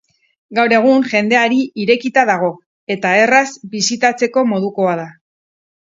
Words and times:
Gaur 0.59 0.71
egun 0.77 1.03
jendeari 1.11 1.59
irekita 1.83 2.25
dago, 2.31 2.49
eta 2.97 3.13
erraz 3.27 3.45
bisitatzeko 3.75 4.45
modukoa 4.55 5.01
da. 5.03 5.09